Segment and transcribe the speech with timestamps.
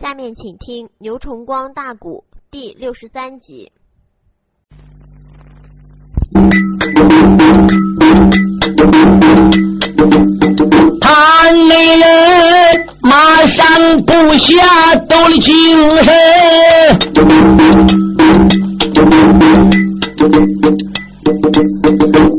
[0.00, 3.68] 下面请听《牛崇光大鼓》第六十三集。
[11.00, 13.66] 他那人马上
[14.04, 15.52] 不下抖了精
[16.04, 16.14] 神，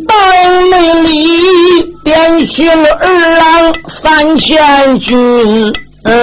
[0.07, 0.15] 到
[0.71, 1.11] 那里
[2.05, 5.19] 点去了二郎三千军。
[6.11, 6.17] 嗯，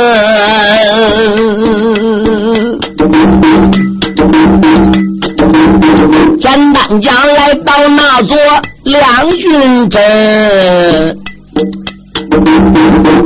[6.41, 8.37] 简单讲，来到那座
[8.83, 11.17] 两军阵，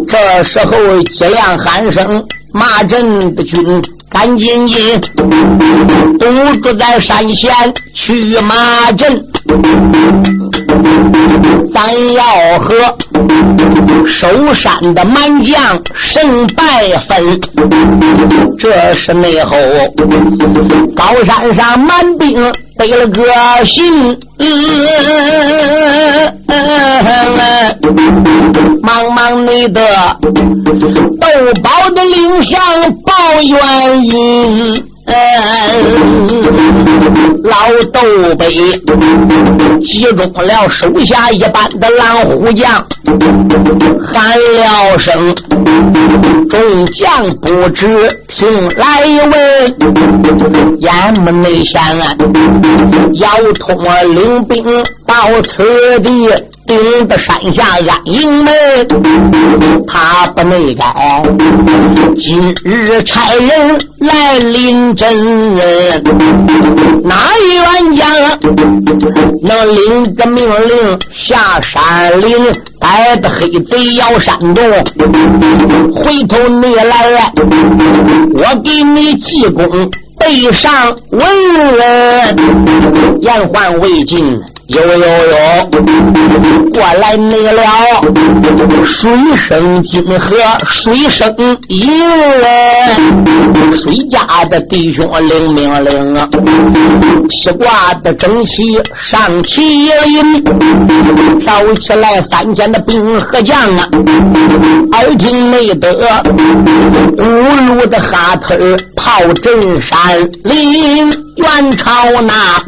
[0.07, 5.01] 这时候几辆喊声，马阵的军赶紧紧
[6.19, 6.27] 堵
[6.61, 7.51] 住在山前
[7.95, 9.25] 去马阵。
[11.73, 12.23] 咱要
[12.59, 12.75] 和
[14.07, 15.57] 守山的蛮将
[15.95, 17.41] 胜败分。
[18.59, 19.57] 这是内后
[20.95, 22.41] 高山上蛮兵
[22.77, 23.25] 得了个
[23.65, 24.19] 信，
[28.83, 29.81] 忙忙内的
[30.25, 31.27] 豆
[31.63, 32.61] 包的领上
[33.05, 34.85] 报原因。
[37.43, 37.55] 老
[37.93, 38.47] 豆北
[39.83, 42.87] 集中了手下一般的狼虎将，
[43.99, 45.35] 喊了声
[46.51, 47.87] ：“众将不知
[48.29, 49.75] 听来问，
[50.81, 51.81] 衙门内县
[53.15, 53.77] 要通
[54.15, 54.65] 领兵
[55.07, 56.29] 到此地。”
[56.71, 58.55] 顶的山下安营门，
[59.89, 60.85] 他不内改。
[62.17, 65.13] 今日差人来临阵，
[67.03, 68.09] 哪一员将
[69.43, 72.31] 能领着命令下山岭？
[72.79, 74.65] 带的黑贼要山洞，
[75.93, 77.33] 回头你来，
[78.39, 80.71] 我给你记功背上
[81.11, 81.21] 文。
[83.21, 84.39] 言还未尽。
[84.69, 85.05] 有有有，
[86.73, 87.61] 过来没了！
[88.85, 91.91] 水生金河，水生银。
[93.75, 96.29] 水家的弟兄领命令啊，
[97.31, 100.45] 西瓜的整齐上麒麟，
[101.41, 103.89] 挑起来三千的兵和将啊！
[104.93, 105.93] 耳听没得，
[107.17, 108.57] 咕噜的哈特
[108.95, 109.99] 炮阵山
[110.45, 111.31] 林。
[111.41, 111.91] 元朝
[112.21, 112.59] 那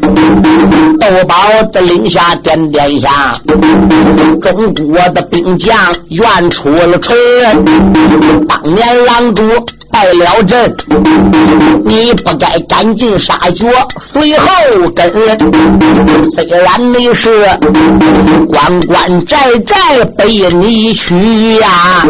[0.99, 1.35] 豆包
[1.71, 3.31] 子领下点点下，
[4.41, 5.77] 中国的兵将
[6.09, 7.15] 愿出了城。
[8.47, 9.43] 当年狼主
[9.91, 10.75] 败了阵，
[11.85, 13.71] 你不该赶尽杀绝，
[14.01, 14.47] 随后
[14.95, 15.07] 跟。
[16.33, 17.45] 虽然你是
[18.47, 19.37] 关关寨
[19.67, 22.07] 寨被你取呀，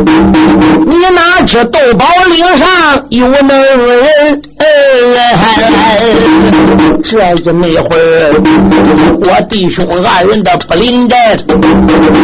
[0.87, 2.67] 你哪知豆包岭上
[3.09, 4.41] 有能人？
[7.03, 8.33] 这一那会儿，
[9.25, 11.19] 我弟兄二人的不临阵，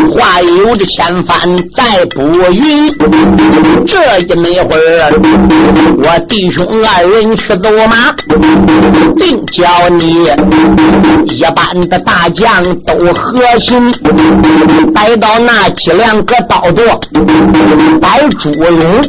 [0.09, 1.37] 话有着千帆
[1.75, 2.89] 再不匀。
[3.85, 5.11] 这一那会儿，
[6.03, 8.13] 我弟兄二人去走马，
[9.17, 10.27] 定叫你
[11.27, 13.91] 一般的大将都核心，
[14.93, 16.99] 摆到那几两个刀垛，
[17.99, 19.01] 摆猪笼，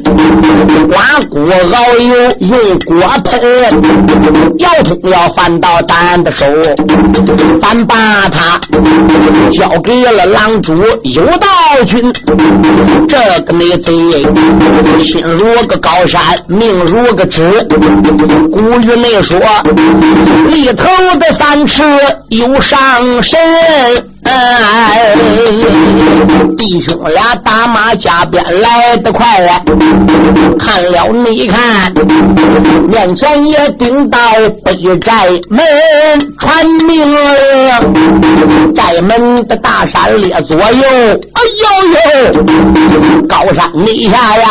[0.88, 1.40] 刮锅
[1.74, 3.40] 熬油用锅盆。
[4.58, 6.46] 要通要翻到咱的手，
[7.60, 8.60] 咱把他
[9.50, 11.48] 交给了狼主有道
[11.86, 12.12] 君。
[13.08, 13.92] 这个内贼
[15.02, 17.42] 心如个高山，命如个纸。
[18.52, 19.40] 古语内说，
[20.48, 20.84] 里头
[21.18, 21.82] 的三尺
[22.28, 22.78] 有上
[23.22, 23.38] 神。
[24.32, 25.16] 哎，
[26.56, 29.60] 弟兄俩打马加鞭来得快呀！
[30.58, 31.92] 看了你看，
[32.86, 34.18] 面前也顶到
[34.64, 35.60] 北寨门，
[36.38, 40.86] 传命令，寨门的大山列左右，
[41.32, 42.44] 哎呦呦，
[43.28, 44.48] 高山底下呀，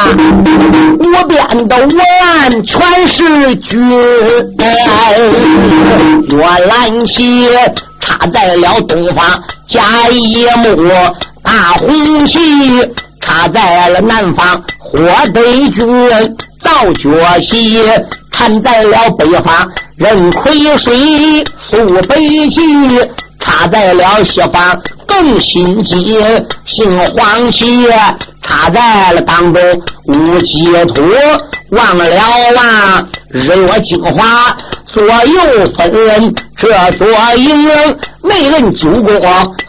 [0.99, 3.89] 无边的完全是军，
[6.29, 6.37] 月
[6.67, 7.47] 蓝旗
[7.99, 9.43] 插在了东方。
[9.67, 10.75] 加一木
[11.43, 12.39] 大红旗，
[13.21, 14.99] 插在了南方；火
[15.31, 15.87] 堆军
[16.59, 17.79] 造角旗，
[18.31, 22.61] 缠在了北方；任魁水苏北旗，
[23.39, 24.75] 插在了西方；
[25.05, 26.17] 更心急
[26.65, 27.87] 杏黄旗，
[28.41, 29.61] 插在了当中；
[30.05, 31.03] 无极土
[31.69, 32.05] 忘了
[32.55, 34.57] 望，日月精华
[34.91, 37.69] 左右分，这座营。
[38.21, 39.13] 内人九宫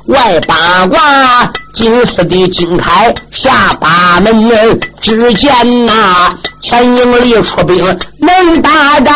[0.06, 4.80] 外八卦，金丝的金铠下八门门。
[5.00, 5.50] 只见
[5.86, 6.28] 那
[6.60, 7.82] 前营里出兵
[8.18, 9.14] 能打仗，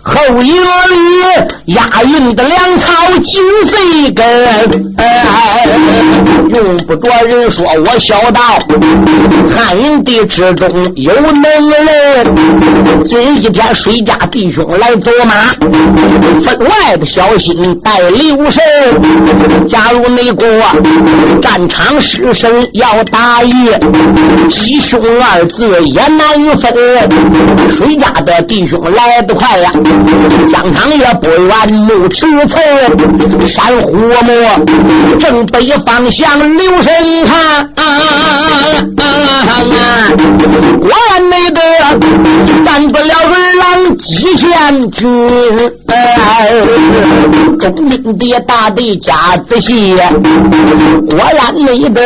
[0.00, 4.24] 后营里押运的粮草紧随跟。
[4.96, 5.66] 哎，
[6.54, 8.40] 用不着人说，我小道
[9.54, 13.04] 汉营地之中有能人。
[13.04, 15.34] 今一天谁家弟兄来走马，
[16.44, 18.62] 分外的小心带留神。
[19.66, 20.46] 假如内国
[21.42, 23.78] 战场失身要打野，
[24.48, 26.72] 吉凶二字也难分。
[27.70, 29.70] 谁家的弟兄来得快呀，
[30.48, 34.14] 疆场也不远，木池村山虎木
[35.18, 36.92] 正北方向留神
[37.26, 37.68] 看。
[40.80, 41.60] 我俺没得
[42.64, 45.77] 干不了二郎几千军，Uh.
[47.58, 49.94] 中兵的大队加仔细，
[51.10, 52.00] 果然没得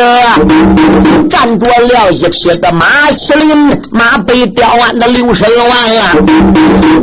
[1.29, 6.15] 站着了一匹的马麒麟，马背吊鞍的刘神王啊，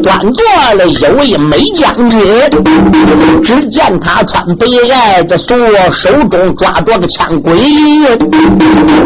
[0.03, 2.21] 端坐了一位美将军，
[3.45, 5.57] 只见他穿白挨着锁，
[5.95, 7.55] 手中抓着个枪鬼，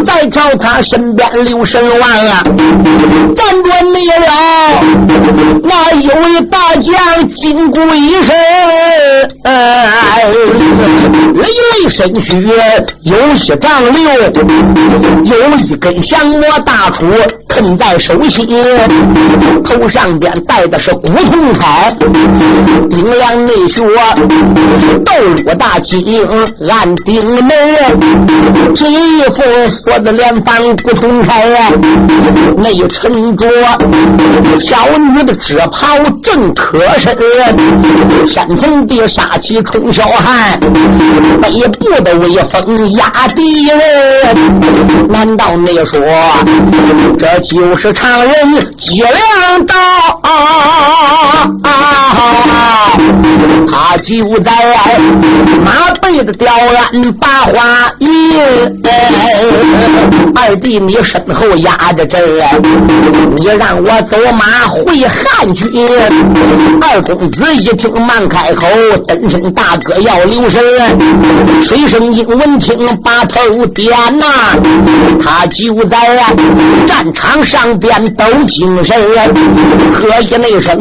[0.05, 2.43] 再朝他身边刘神王啊，
[3.37, 4.27] 站着没了，
[5.62, 8.35] 那一位大将金箍一身，
[11.35, 12.47] 累累身躯，
[13.03, 14.03] 有些丈六，
[15.25, 17.07] 有一根降魔大杵
[17.55, 18.49] 抻在手心，
[19.62, 21.95] 头上边戴的是古铜铠，
[22.91, 23.81] 顶梁内削
[25.05, 25.12] 斗
[25.45, 26.27] 罗大金鹰
[26.69, 27.49] 按顶门，
[28.75, 31.33] 这一副锁子连翻古铜铠，
[32.56, 33.49] 内沉着
[34.56, 37.17] 小女的纸袍正可身，
[38.27, 40.59] 千层地杀气冲霄汉，
[41.41, 43.79] 北部的威风压敌人，
[45.09, 46.01] 难道你说
[47.17, 47.44] 这？
[47.44, 49.75] 就是常人脊梁刀，
[53.70, 54.50] 他就在
[55.62, 57.52] 马背的吊鞍把花
[57.99, 58.08] 引。
[60.35, 62.20] 二弟，你身后压着阵，
[63.37, 65.70] 你让我走马回汉军。
[66.81, 68.67] 二公子一听，慢开口，
[69.06, 70.62] 登身大哥要留神。
[71.62, 74.26] 水生英闻听，把头点呐，
[75.23, 75.99] 他就在
[76.87, 77.34] 战场。
[77.43, 78.95] 上边都精神，
[79.95, 80.79] 喝一那声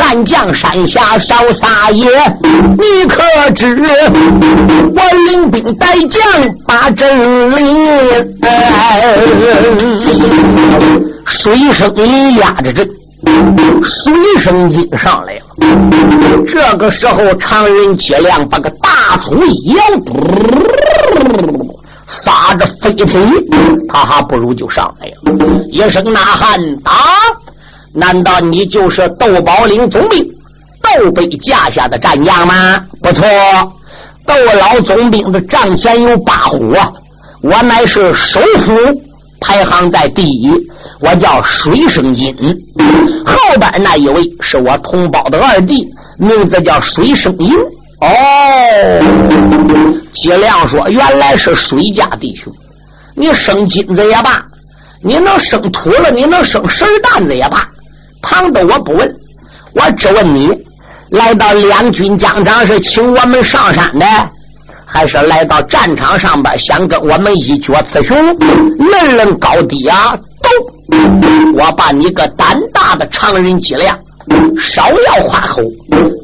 [0.00, 2.08] 汉将山下少撒野，
[2.78, 3.22] 你可
[3.54, 3.76] 知
[4.94, 6.22] 我领兵带将
[6.66, 7.86] 把阵领？
[11.26, 11.94] 水声
[12.36, 12.88] 压着阵，
[13.84, 15.42] 水声音上来了。
[16.48, 19.82] 这个时候，常人接亮把个大杵一摇，
[22.10, 23.20] 撒着飞腿，
[23.88, 25.14] 他还不如就上来了。
[25.70, 26.92] 一声呐喊：“打！
[27.94, 30.28] 难道你就是窦宝林总兵
[30.82, 32.84] 窦北架下的战将吗？
[33.00, 33.24] 不错，
[34.26, 36.74] 窦老总兵的帐前有八虎，
[37.42, 38.72] 我乃是首府
[39.40, 40.52] 排行在第一。
[40.98, 42.34] 我叫水生音，
[43.24, 47.54] 后边那一位是我同胞的二弟，名字叫水生银。”
[48.00, 48.06] 哦，
[50.12, 52.52] 吉良说：“原来是水家弟兄，
[53.14, 54.44] 你生金子也罢，
[55.02, 57.66] 你能生土了，你能生石蛋子也罢，
[58.20, 59.16] 旁的我不问，
[59.74, 60.50] 我只问你，
[61.10, 64.06] 来到两军疆场是请我们上山的，
[64.84, 68.16] 还是来到战场上边想跟我们一决雌雄，
[68.78, 70.18] 论论高低啊？
[70.42, 70.50] 都，
[71.54, 73.96] 我把你个胆大的常人吉良，
[74.58, 75.62] 少要夸口，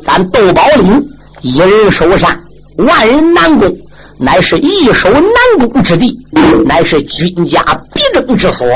[0.04, 1.02] 咱窦宝林。”
[1.42, 2.36] 一人守山，
[2.78, 3.74] 万人难攻，
[4.18, 6.16] 乃是易守难攻之地，
[6.64, 7.62] 乃是军家
[7.94, 8.66] 必争之所。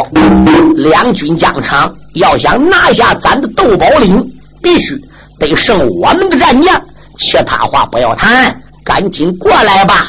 [0.75, 4.25] 两军疆场要想拿下咱的窦宝岭，
[4.62, 4.99] 必须
[5.38, 6.80] 得胜我们的战将，
[7.19, 8.54] 其他话不要谈，
[8.85, 10.09] 赶紧过来吧。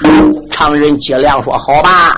[0.50, 2.16] 常人接良说：“好吧，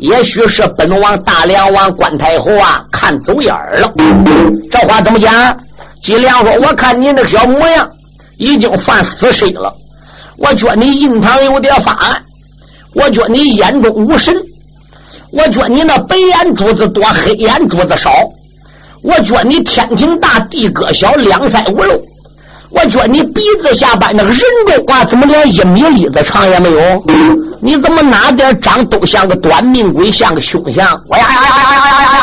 [0.00, 3.92] 也许是本王大梁王关太后啊，看走眼了。
[4.70, 5.32] 这话怎么讲？”
[6.02, 7.88] 吉良说：“我看你那小模样。”
[8.38, 9.70] 已经犯死罪了，
[10.40, 12.20] 我觉你印堂有点发暗，
[12.94, 14.34] 我觉你眼中无神，
[15.32, 18.10] 我觉你那白眼珠子多，黑眼珠子少，
[19.02, 22.00] 我觉你天庭大，地阁小，两腮无肉，
[22.70, 27.04] 我觉你鼻子下边那个人中啊，怎么连一米里子长也没有？
[27.62, 30.98] 你怎么哪点长都像个短命鬼，像个凶相？
[31.08, 32.19] 我呀呀呀呀呀呀呀！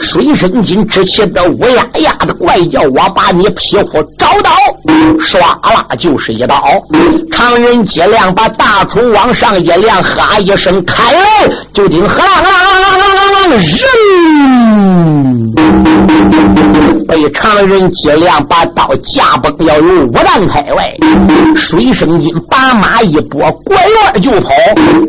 [0.00, 4.50] 水生金之气的乌鸦呀的怪叫，我把你皮肤找到，
[5.20, 6.62] 唰啦就是一刀。
[7.30, 11.14] 常人接亮把大厨往上一亮，哈一声开，
[11.72, 13.56] 就听哈啦啦啦啦啦啦啦，
[16.76, 16.93] 人。
[17.06, 20.94] 被常人接两把刀架崩，要有五丈开外。
[21.56, 24.50] 水生金把马一拨，拐弯就跑。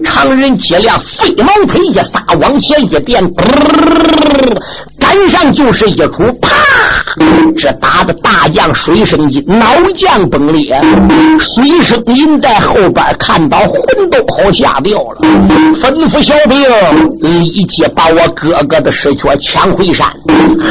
[0.03, 3.23] 常人脊梁飞毛腿一撒，往前一垫，
[4.99, 6.49] 赶上就是一出，啪！
[7.57, 10.79] 这打的大将水生金脑浆崩裂，
[11.39, 15.21] 水生金在后边看到魂都好吓掉了，
[15.75, 16.59] 吩咐小兵
[17.21, 20.07] 立即把我哥哥的尸壳抢回山。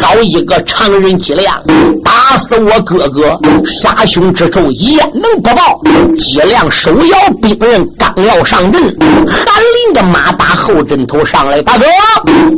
[0.03, 1.61] 好一个常人脊梁，
[2.05, 5.81] 打死我哥哥，杀兄之仇焉能不报？
[6.17, 8.83] 脊梁手摇兵刃，刚要上阵，
[9.27, 9.47] 韩
[9.87, 11.85] 林的马打后阵头上来，大哥，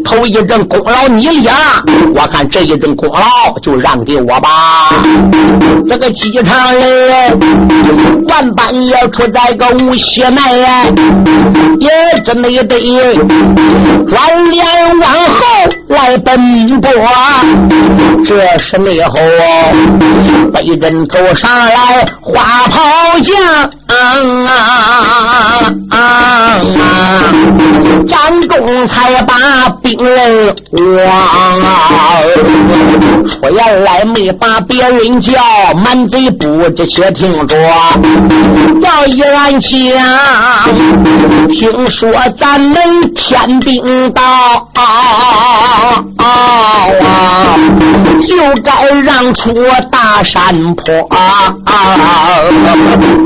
[0.04, 1.52] 头一阵功劳你立了，
[2.14, 3.20] 我看这一阵功劳
[3.66, 4.48] 就让给我吧。
[5.88, 10.84] 这个机场人，万般要出在个无锡来呀，
[11.80, 11.90] 也
[12.24, 12.78] 真的得
[14.06, 14.64] 转脸
[15.00, 15.44] 往后
[15.88, 16.92] 来奔波。
[18.24, 19.18] 这是内后
[20.54, 23.34] 被人走上来，花袍将。
[28.08, 30.80] 张仲才把兵人忘，
[33.26, 35.32] 出言来没把别人叫，
[35.84, 37.56] 满嘴不知且听着。
[38.80, 39.72] 要一案枪，
[41.50, 44.22] 听说咱们天兵到，
[44.74, 46.04] 啊
[48.20, 49.52] 就该让出
[49.90, 50.84] 大山坡。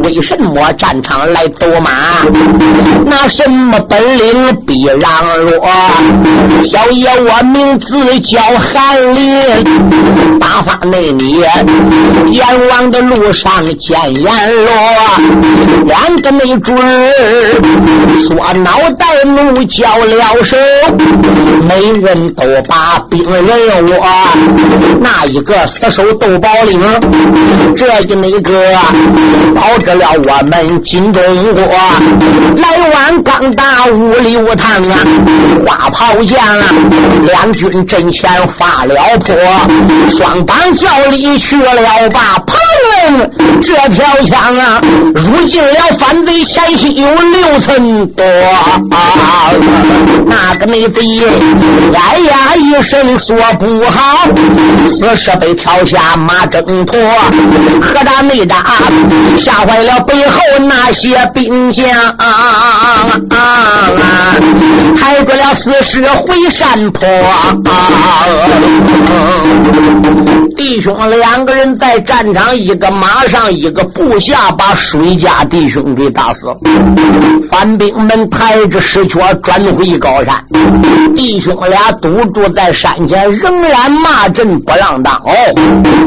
[0.05, 1.91] 为什么我战场来走马？
[3.07, 5.11] 拿什么本领比让
[5.63, 5.71] 我？
[6.63, 9.41] 小爷我名字叫韩林，
[10.39, 11.43] 打发那你
[12.31, 14.71] 阎王的路上见阎罗，
[15.87, 16.77] 两个没准
[18.21, 20.57] 说脑袋怒叫了手，
[21.63, 23.45] 每人都把兵人
[23.97, 24.07] 我，
[25.01, 26.81] 那一个死守窦宝岭，
[27.75, 28.53] 这一那个
[29.55, 29.91] 保着。
[29.91, 31.23] 了我们金中
[31.55, 31.63] 国，
[32.57, 34.99] 来往刚大五六趟啊，
[35.67, 36.65] 花炮将啊，
[37.23, 39.37] 两军阵前发了破，
[40.09, 41.73] 双方较力去了
[42.11, 42.43] 吧，
[43.61, 44.81] 这条枪啊，
[45.15, 48.25] 如进了犯罪前心有六寸多，
[50.27, 51.03] 那个内贼
[51.95, 54.27] 哎呀一声说不好，
[54.89, 56.99] 死尸被跳下马挣脱，
[57.81, 58.57] 何大内打
[59.39, 60.01] 吓坏了。
[60.01, 61.87] 背后那些兵将，
[64.97, 67.07] 抬着了死尸回山坡。
[70.57, 76.57] 弟兄两个人在战场，一个马上，一个部下，把水家弟兄给打死了。
[77.49, 80.43] 反兵们抬着尸壳转回高山，
[81.15, 85.15] 弟兄俩堵住在山前，仍然骂阵不让当。
[85.17, 85.33] 哦，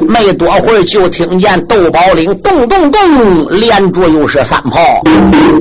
[0.08, 3.84] 没多会儿就听见窦宝岭咚咚咚连。
[3.94, 4.80] 着又是三炮，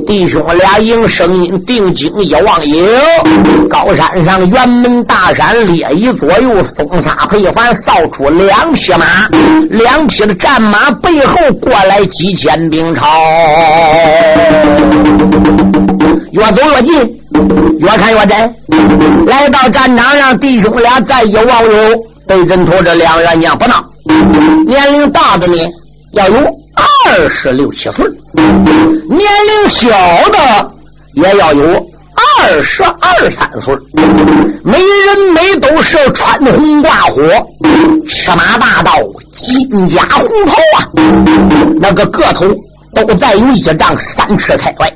[0.07, 2.77] 弟兄俩应声音定睛一望，有
[3.69, 9.05] 高山上辕门大山列一左右，松沙配凡扫出两匹马，
[9.69, 13.05] 两匹的战马被背后过来几千兵超，
[16.31, 16.95] 越走越近，
[17.79, 18.55] 越看越真。
[19.27, 23.85] 来到战场上，弟兄俩再一望，有被人头这两员将不闹，
[24.65, 25.55] 年龄大的呢
[26.13, 26.35] 要有
[26.75, 28.03] 二十六七岁。
[28.33, 29.87] 年龄小
[30.31, 30.71] 的
[31.13, 31.87] 也要有
[32.45, 33.73] 二十二三岁，
[34.63, 37.21] 每人每都是穿红挂火，
[38.05, 38.91] 赤马大刀，
[39.31, 40.83] 金甲红袍啊！
[41.79, 42.45] 那个个头
[42.93, 44.93] 都在有一丈三尺开外。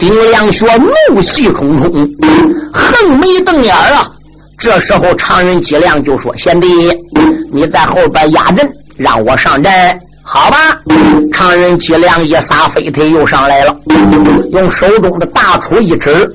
[0.00, 0.66] 丁亮学
[1.12, 1.92] 怒气冲冲，
[2.72, 4.10] 横眉瞪眼啊！
[4.58, 6.66] 这时候常人脊梁就说：“贤弟，
[7.52, 9.72] 你在后边压阵，让我上阵。”
[10.30, 10.58] 好吧，
[11.32, 13.74] 常人脊梁一撒飞腿又上来了，
[14.52, 16.30] 用手中的大杵一指，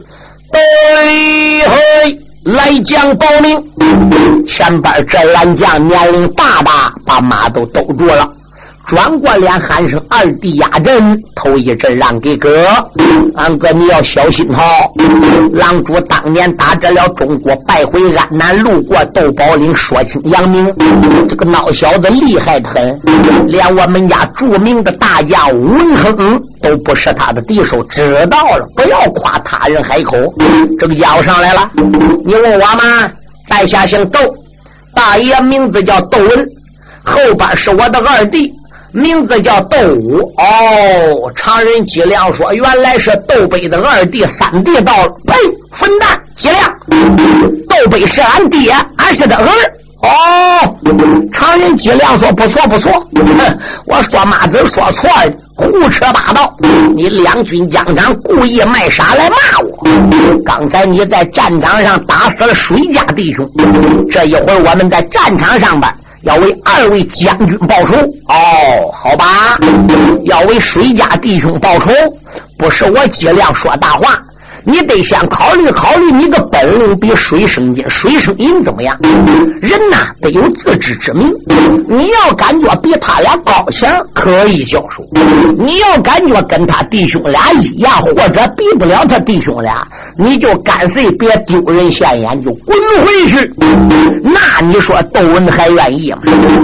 [0.54, 3.62] 嘿，来将报名。
[4.46, 8.28] 前边这蓝将年龄大大，把马都兜住了。
[8.86, 12.50] 转过脸喊声：“二弟压阵，头一阵让给哥。
[13.36, 14.62] 俺哥你要小心哈！
[15.54, 20.66] 狼主当年打着了中国，败回安南，路过窦宝岭，说清扬名。
[21.28, 23.00] 这个孬小子厉害的很，
[23.48, 27.82] 连我们家著名的大将吴亨都不是他的敌手。
[27.86, 30.18] 知道了，不要夸他人海口。
[30.78, 31.70] 这个家伙上来了，
[32.26, 33.10] 你问我吗？
[33.48, 34.20] 在下姓窦，
[34.94, 36.48] 大爷名字叫窦文，
[37.04, 38.54] 后边是我的二弟。”
[38.94, 45.12] 名字叫窦武哦，常人脊梁说，原来是窦北的二弟三弟到了。
[45.26, 45.34] 呸，
[45.72, 46.72] 混蛋，脊梁，
[47.68, 49.48] 窦北是俺爹，俺是他儿。
[50.04, 50.76] 哦，
[51.32, 56.56] 常人脊梁说不错不错，哼，我说马子说错了，胡扯八道，
[56.94, 59.84] 你两军将长故意卖傻来骂我。
[60.46, 63.50] 刚才你在战场上打死了水家弟兄，
[64.12, 65.92] 这一会我们在战场上边
[66.24, 67.96] 要为二位将军报仇。
[68.28, 69.58] 哦，好吧，
[70.24, 71.92] 要为水家弟兄报仇，
[72.58, 74.18] 不是我脊梁说大话。
[74.66, 78.98] 你得先考虑考虑，你的本领比水生金、水生银怎么样？
[79.62, 81.34] 人呐，得有自知之明。
[81.88, 85.04] 你要感觉比他俩高强，可以交手；
[85.58, 89.86] 你要感觉跟他弟兄俩一样，或者比不了他弟兄俩，
[90.18, 93.54] 你就干脆别丢人现眼，就滚回去。
[94.24, 96.20] 那你说窦文还愿意吗？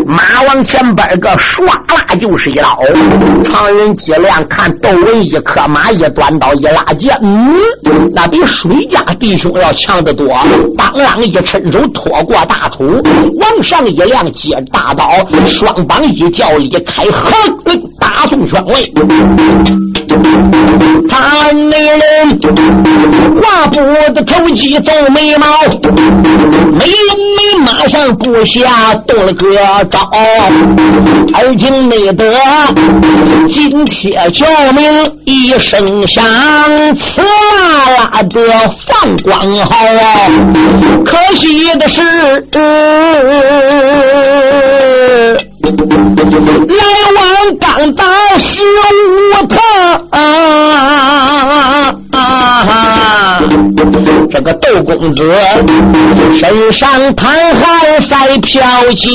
[0.05, 2.79] 马往前边个唰啦就是一刀。
[3.43, 7.59] 常人脊梁看窦文一磕马一端刀一拉剑，嗯。
[8.13, 10.27] 那比谁家弟兄要强得多。
[10.77, 12.85] 当啷一伸手拖过大厨，
[13.39, 15.09] 往上一亮接大刀，
[15.45, 19.98] 双膀一叫一开，哼，打中圈位。
[21.09, 22.39] 他那人
[23.41, 23.79] 画不
[24.13, 25.45] 的头髻皱眉毛，
[26.77, 26.99] 没人
[27.35, 29.47] 没马上部下动了个
[29.89, 29.99] 招，
[31.33, 32.33] 耳听内得
[33.47, 36.23] 金铁叫名一声响，
[36.95, 38.39] 刺啦啦的
[38.77, 39.35] 放光
[39.65, 40.29] 好啊！
[41.05, 42.01] 可惜的是。
[45.69, 46.83] 来
[47.15, 48.03] 往刚到
[48.39, 49.59] 十五趟。
[52.19, 53.41] 啊
[54.31, 55.33] 这个窦公子
[56.37, 58.61] 身上淌汗赛飘
[58.95, 59.07] 娇，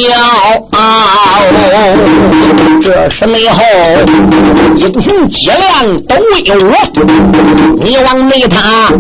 [2.81, 3.63] 这是内后
[4.77, 6.75] 英雄脊梁都有我，
[7.81, 8.93] 你往内他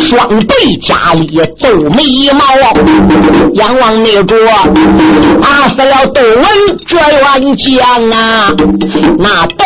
[0.00, 2.40] 双背家里皱眉毛，
[3.54, 4.36] 仰望内着
[5.40, 6.44] 打死了窦文
[6.86, 8.54] 这员将啊，
[9.18, 9.56] 那窦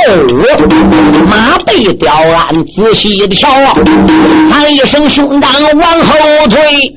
[1.28, 3.48] 马背吊鞍仔细的瞧，
[4.50, 5.50] 喊一声兄长。
[5.62, 6.14] 往后
[6.48, 6.92] 退，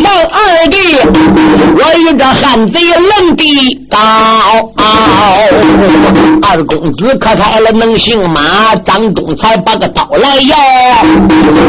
[0.00, 0.76] 老二弟，
[1.76, 3.98] 我与这汉贼论地高。
[6.48, 10.56] 二公子可开了能行马，张忠才把个刀来要。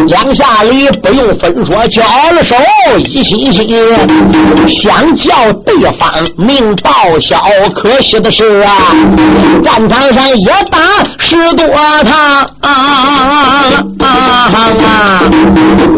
[0.05, 2.55] 两下里不用分说，交了手，
[2.99, 3.75] 一心心
[4.67, 7.43] 想叫对方命报销。
[7.73, 8.71] 可惜的是啊，
[9.63, 10.79] 战场上也打
[11.17, 11.67] 是多
[12.03, 12.49] 他。
[12.61, 12.71] 啊！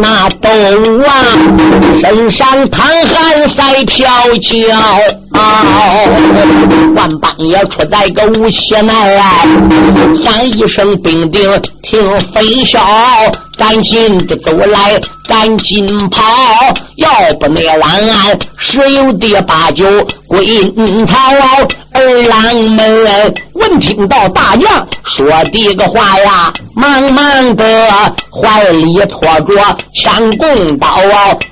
[0.02, 0.50] 那窦
[1.06, 1.12] 啊，
[2.00, 4.08] 身上淌汗赛飘
[4.42, 5.29] 娇啊！
[6.96, 9.46] 万般也出在个无锡来，
[10.26, 12.80] 喊一声兵丁听分晓，
[13.58, 16.22] 赶紧的走来，赶紧跑，
[16.98, 19.86] 要不那晚安十有的八九
[20.28, 20.72] 归
[21.06, 21.16] 曹。
[21.92, 27.92] 二郎们闻听到大将说的个话呀，忙忙的
[28.32, 30.88] 怀里托着枪弓刀，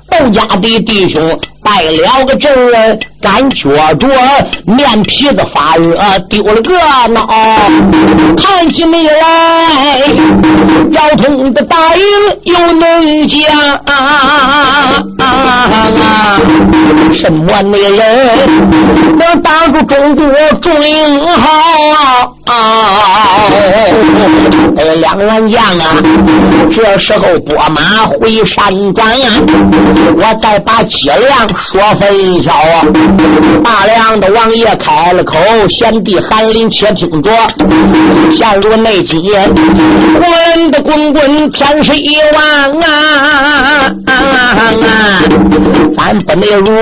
[0.10, 4.08] 窦家的弟兄败了个阵，感觉着
[4.66, 5.96] 面皮子发热，
[6.30, 6.74] 丢了个
[7.10, 7.28] 脑，
[8.38, 10.00] 看起你来
[10.92, 12.04] 腰痛的大营
[12.44, 13.40] 又能讲
[13.86, 15.04] 啊，
[17.14, 18.50] 什么那人
[19.18, 20.26] 能挡住中国？
[20.62, 23.50] 中英豪啊！
[24.78, 25.98] 哎，两员将啊，
[26.72, 29.42] 这时候拨马回山转啊！
[30.16, 32.86] 我再把脊梁说分晓啊！
[33.64, 35.38] 大梁的王爷开了口，
[35.70, 37.32] 贤弟韩林且听着，
[38.32, 43.92] 陷入内急，滚的滚滚，天是一万啊！
[45.96, 46.76] 咱不能如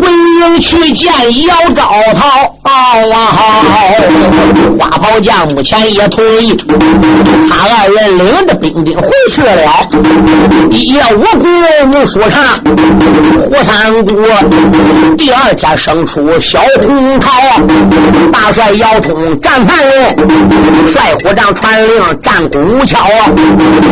[0.00, 0.08] 回
[0.40, 1.12] 营去见
[1.46, 1.82] 姚昭
[2.14, 2.54] 涛。
[4.78, 6.56] 花袍将目前也同意，
[7.48, 9.88] 他二人领着兵丁回去了。
[10.70, 11.46] 一夜无故
[11.90, 12.42] 无说唱，
[13.40, 14.16] 胡三姑
[15.16, 17.30] 第二天生出小红桃。
[18.32, 22.98] 大帅姚通战犯龙，帅虎将传令战鼓敲。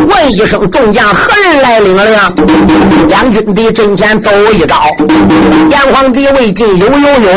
[0.08, 2.04] 问一声众将何人来领令？
[3.08, 4.76] 两军的阵前走一遭，
[5.70, 7.28] 阎皇帝为最近有有有，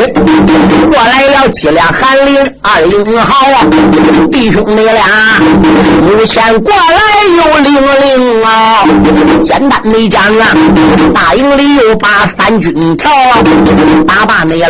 [0.87, 3.67] 过来了几辆韩林二零号啊，
[4.31, 5.03] 弟兄你俩
[6.01, 6.99] 目前过来
[7.37, 8.83] 有零零啊。
[9.41, 10.47] 简单的讲啊，
[11.13, 13.39] 大营里有把三军条啊，
[14.07, 14.67] 打罢没了，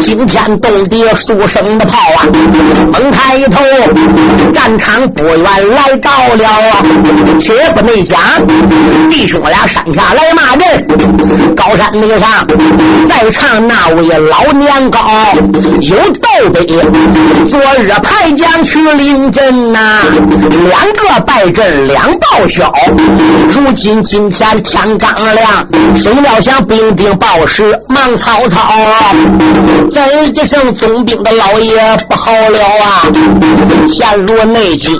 [0.00, 2.26] 惊天动地数声的炮啊，
[2.92, 3.62] 猛抬头，
[4.52, 6.82] 战场不远来到了啊，
[7.38, 8.20] 且不内讲，
[9.10, 12.28] 弟兄俩山下来骂人，高山顶上
[13.08, 15.00] 再唱那位老年高，
[15.80, 16.66] 有道北，
[17.46, 20.02] 昨日派将去临阵呐，
[20.68, 22.72] 两个败阵两报销，
[23.48, 28.72] 如今今天天刚亮，谁料想兵丁报时忙曹操，
[29.90, 33.02] 怎一声总兵的老爷不好了啊，
[33.86, 34.98] 陷入内急，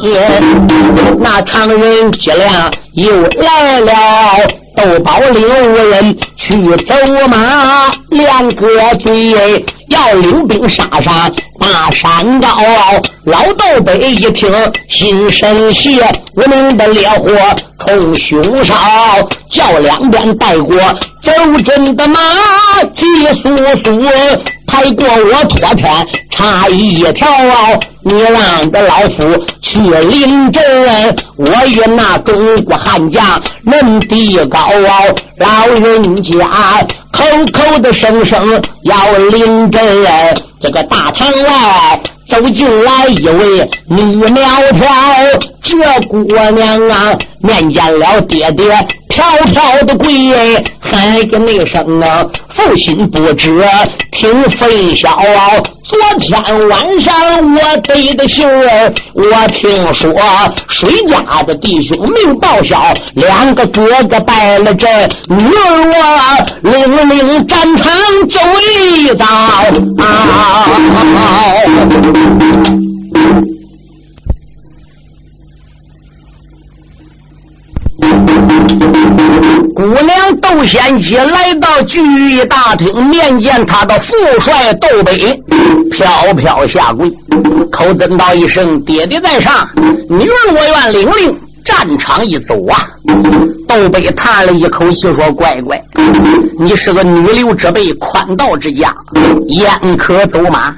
[1.18, 3.92] 那常人脊梁又来了。
[4.80, 6.94] 豆包领五人去走
[7.28, 8.66] 马，两个
[8.98, 9.30] 嘴
[9.88, 12.48] 要领兵杀上大山高。
[13.24, 14.50] 老豆北一听
[14.88, 16.02] 心生邪，
[16.34, 17.30] 无名的烈火
[17.78, 18.74] 冲胸烧，
[19.48, 20.74] 叫两边带过
[21.22, 21.30] 走
[21.64, 22.18] 阵的马，
[22.92, 23.06] 急
[23.42, 24.02] 速速
[24.66, 25.90] 抬过我脱天
[26.30, 27.28] 差一条。
[28.02, 30.62] 你让这老夫去领阵，
[31.36, 33.22] 我与那中国汉将
[33.62, 35.04] 能敌高傲，
[35.36, 36.32] 老人家
[37.12, 39.82] 口口的声声要领阵。
[40.60, 44.32] 这个大堂外走进来一位女苗
[44.72, 44.88] 条，
[45.62, 45.76] 这
[46.08, 48.64] 姑娘啊，面见了爹爹。
[49.08, 50.08] 飘飘的跪，
[50.78, 52.24] 喊个那声啊！
[52.48, 53.60] 父亲不知
[54.12, 55.18] 听分晓。
[55.82, 57.12] 昨天晚上
[57.54, 60.14] 我得的信儿，我听说
[60.68, 62.80] 谁家的弟兄命报销，
[63.14, 64.88] 两个哥哥败了阵，
[65.28, 67.88] 女儿我领领战场
[68.28, 70.64] 走一遭啊！
[79.74, 85.40] 姑娘窦仙姬来到聚义大厅，面见他的父帅窦北，
[85.90, 87.10] 飘飘下跪，
[87.70, 89.68] 口尊道一声：“爹爹在上，
[90.08, 92.86] 女儿我愿领令战场一走啊！”
[93.66, 95.80] 窦北叹了一口气说：“乖乖，
[96.58, 98.94] 你是个女流之辈，宽道之家，
[99.48, 100.74] 焉可走马？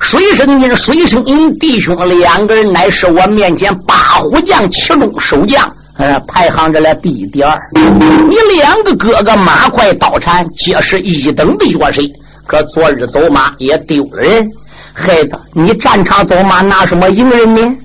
[0.00, 5.70] 水生银、水生银弟兄两个人，乃是我面前八虎将其中守将。”
[6.02, 7.56] 呃，排行着了第一第二。
[7.72, 12.02] 你两个哥哥马快刀缠，皆是一等的角色。
[12.44, 14.44] 可昨日走马也丢了人。
[14.92, 17.76] 孩子，你战场走马拿什么赢人呢？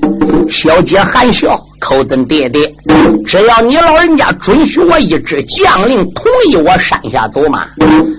[0.50, 2.74] 小姐含笑，口尊爹爹，
[3.28, 7.68] 只要你老人家准许我一支将令，同意我山下走马，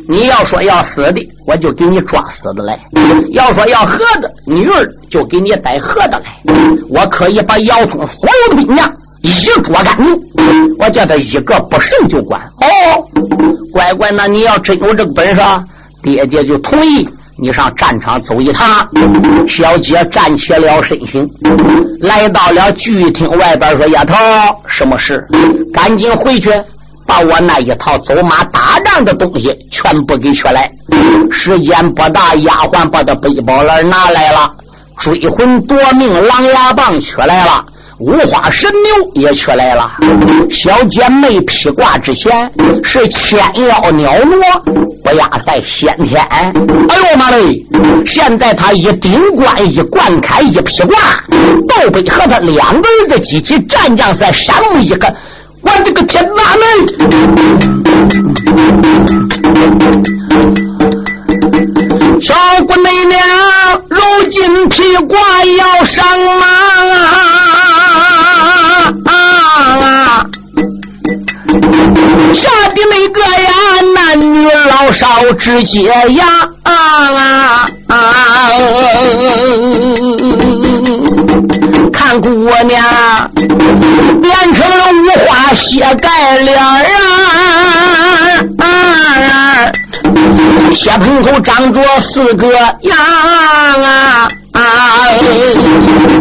[0.09, 2.77] 你要说要死的，我就给你抓死的来；
[3.33, 6.41] 要说要喝的，女儿就给你带喝的来。
[6.89, 8.91] 我可以把姚通所有的兵将。
[9.23, 9.31] 一
[9.63, 9.97] 捉干，
[10.79, 12.41] 我叫他一个不剩就管。
[12.61, 12.67] 哦，
[13.73, 15.43] 乖乖，那你要真有这个本事，
[16.03, 18.89] 爹爹就同意你上战场走一趟。
[19.49, 21.29] 小姐站起了身形，
[22.01, 24.15] 来到了剧厅外边，说：“丫头，
[24.69, 25.27] 什么事？
[25.73, 26.51] 赶紧回去，
[27.05, 30.71] 把我那一套走马打仗的东西全部给取来。
[31.31, 34.53] 时间不大，丫鬟把他背包篮拿来了，
[34.99, 37.65] 追魂夺命狼牙棒取来了。”
[38.01, 39.91] 五花神牛也出来了，
[40.51, 42.49] 小姐妹披挂之前
[42.85, 44.41] 是千妖鸟落，
[45.03, 46.25] 不亚赛先天。
[46.31, 46.53] 哎
[47.11, 47.67] 呦妈嘞！
[48.07, 50.97] 现在他一顶冠一冠开一披挂，
[51.67, 55.13] 窦北和他两个儿子机器战将在山木一个，
[55.63, 56.63] 我这个天哪嘞！
[62.23, 62.35] 小
[62.65, 66.07] 姑娘如今披挂要上
[66.39, 67.58] 马。
[72.35, 73.51] 下的那个呀，
[73.95, 76.27] 男女老少直接呀
[76.63, 76.73] 啊
[77.89, 77.97] 啊！
[81.93, 82.29] 看姑
[82.65, 83.31] 娘
[84.23, 86.67] 变成了五花血盖脸啊
[88.59, 88.65] 啊！
[90.73, 94.29] 血盆口长着四个牙啊！
[94.53, 94.61] 啊！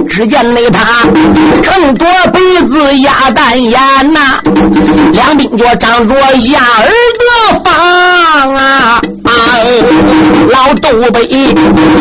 [0.10, 1.04] 只见那他
[1.62, 3.80] 成多鼻子鸭蛋眼
[4.14, 4.40] 呐，
[5.12, 9.02] 两鬓角长着鸭儿的方啊！
[9.24, 9.32] 啊！
[10.50, 11.28] 老豆北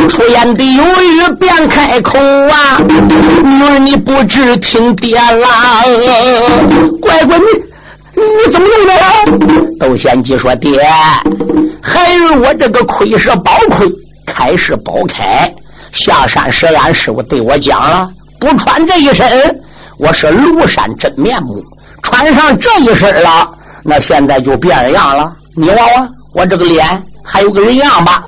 [0.09, 2.81] 出言的有语便开口啊，
[3.43, 5.83] 女儿你不知听爹啦，
[7.01, 7.45] 乖乖你。
[8.19, 8.93] 你怎么弄的？
[9.79, 10.81] 窦贤吉说：“爹，
[11.83, 13.87] 孩儿我这个亏是包亏，
[14.27, 15.53] 开是包开。
[15.93, 19.27] 下山时俺师傅对我讲了，不穿这一身，
[19.99, 21.55] 我是庐山真面目；
[22.03, 23.49] 穿上这一身了，
[23.83, 25.33] 那现在就变了样了。
[25.55, 28.25] 你望望我这个脸，还有个人样吧？”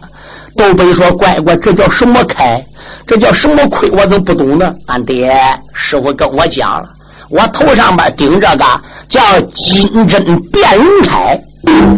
[0.57, 2.65] 窦北说：“乖乖，这叫什么开？
[3.07, 3.91] 这叫什么亏？
[3.91, 4.75] 我都不懂呢？
[4.87, 5.33] 俺爹
[5.73, 6.89] 师傅跟我讲了。”
[7.31, 8.64] 我头上边顶这个
[9.09, 9.21] 叫
[9.55, 11.38] 金针变容铠，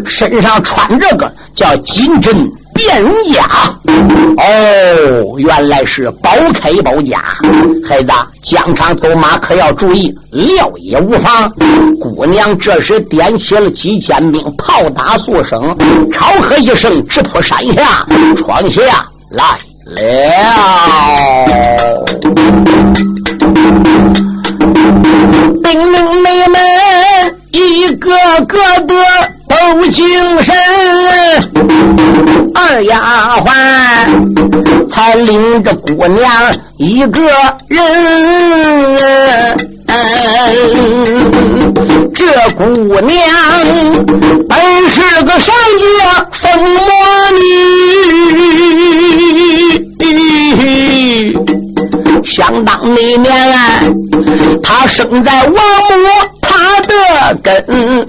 [0.05, 2.35] 身上穿这个叫金针
[2.75, 3.49] 变容甲。
[4.38, 7.23] 哦，原来是宝开宝甲。
[7.88, 8.12] 孩子，
[8.43, 11.51] 疆场走马可要注意，料也无妨。
[12.01, 15.77] 姑娘这时点起了几千兵，炮打速声，
[16.11, 18.97] 超喝一声，直扑山下，闯下来
[19.31, 19.59] 了。
[25.62, 26.61] 兵兵妹们
[27.53, 28.11] 一个
[28.46, 28.94] 个的
[29.49, 29.55] 都
[29.88, 30.09] 精
[30.42, 30.55] 神，
[32.55, 33.49] 二丫鬟
[34.88, 37.20] 才领着姑娘一个
[37.68, 37.79] 人。
[42.14, 42.64] 这姑
[43.01, 43.18] 娘
[44.49, 45.85] 本是个上界
[46.33, 46.79] 风魔
[47.33, 47.40] 女。
[52.31, 53.83] 相当里面啊，
[54.62, 55.59] 他生在王母
[56.40, 56.95] 他的
[57.43, 58.07] 根，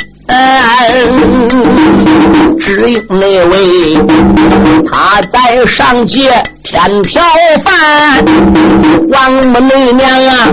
[2.59, 3.97] 只有那位
[4.87, 6.31] 他在上界
[6.63, 7.21] 天条
[7.63, 7.73] 犯，
[9.09, 10.47] 王母娘娘啊，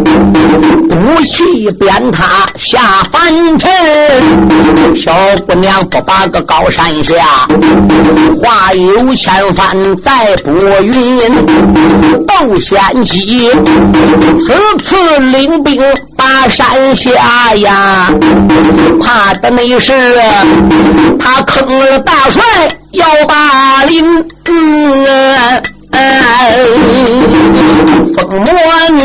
[0.97, 3.71] 武器鞭他下凡尘。
[4.97, 5.13] 小
[5.47, 7.15] 姑娘不把个高山下，
[8.43, 11.19] 话有千番再拨云。
[12.27, 13.51] 窦仙姬
[14.39, 15.83] 此次领兵
[16.17, 18.13] 把山下呀，
[19.01, 19.93] 怕的那是
[21.19, 22.43] 他坑了大帅
[22.93, 24.25] 要把林。
[28.17, 28.47] 疯魔
[28.93, 29.03] 女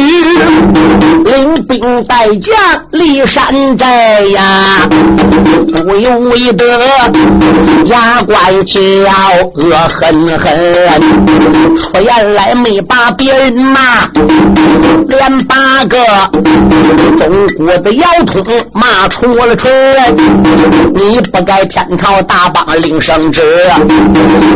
[1.25, 2.53] 领兵带将
[2.91, 4.87] 立山寨呀，
[5.71, 6.65] 不由为得
[7.85, 8.79] 牙关叫
[9.55, 13.79] 恶狠狠，出言来没把别人骂，
[15.07, 15.97] 连八个
[17.17, 18.43] 中国的妖通
[18.73, 19.71] 骂出了唇。
[20.95, 23.41] 你不该天朝大邦领圣旨，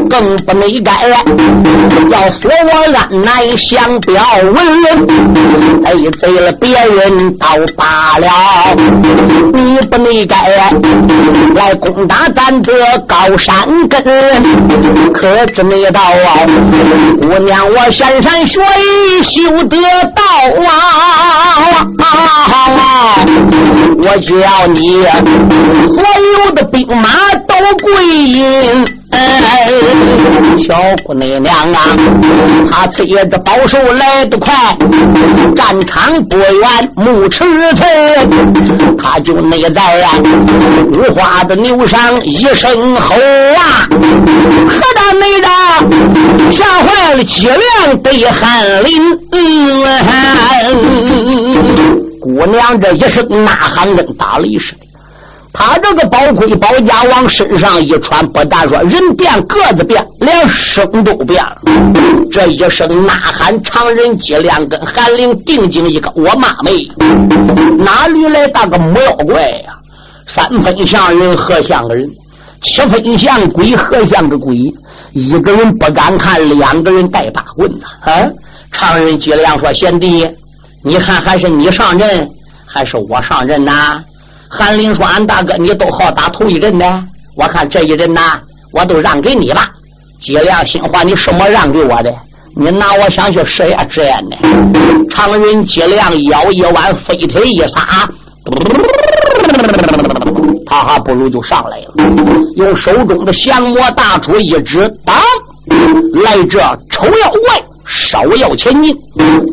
[0.10, 0.92] 更不内该
[2.20, 4.56] 要说我安南相标文，
[5.84, 8.28] 得罪了别人倒罢了。
[9.54, 10.36] 你不内该
[11.54, 12.74] 来攻打咱的
[13.08, 13.56] 高山
[13.88, 14.04] 根，
[15.14, 16.48] 可知没道啊？
[17.22, 19.78] 姑娘，我山山学艺修得
[20.16, 20.24] 道
[20.66, 20.74] 啊！
[24.00, 25.04] 我叫你
[25.86, 26.04] 所
[26.46, 27.10] 有的兵马
[27.48, 27.54] 都
[27.84, 28.88] 归隐。
[30.58, 31.80] 小姑娘啊，
[32.70, 34.54] 她催着宝手来得快，
[35.56, 37.86] 战场不远，木池头，
[38.98, 40.10] 他就内在呀，
[40.94, 45.48] 五花的牛上一声吼啊，可大内着，
[46.52, 49.18] 吓坏了脊梁被寒林。
[52.20, 54.87] 姑娘这一声呐喊，跟打雷似的。
[55.60, 61.58] 他这个宝盔宝甲往身上一穿，不但说人变个子变，连声都变了。
[62.32, 66.88] 这一声呐喊，常人脊梁跟韩灵定睛一个，我妈没，
[67.76, 69.74] 哪里来大个魔妖怪呀？
[70.28, 72.08] 三分像人，何像个人？
[72.62, 74.72] 七分像鬼，何像个鬼？
[75.14, 77.88] 一个人不敢看，两个人带把棍呐！
[78.02, 78.30] 啊！
[78.72, 80.30] 常人脊梁说：“贤弟，
[80.84, 82.30] 你看还是你上阵，
[82.64, 84.00] 还是我上阵呐？”
[84.58, 87.04] 韩林说：“俺大哥，你都好打头一阵的，
[87.36, 88.40] 我看这一阵呐，
[88.74, 89.70] 我都让给你吧。
[90.20, 92.12] 脊梁心话，你什么让给我的？
[92.56, 94.38] 你拿我想去试验试验的。”
[95.12, 98.10] 常人脊梁腰一弯，飞腿一撒，
[100.66, 101.94] 他还不如就上来了，
[102.56, 105.16] 用手中的降魔大杵一指，当
[106.24, 107.64] 来这丑妖怪。
[107.88, 108.96] 稍要前进，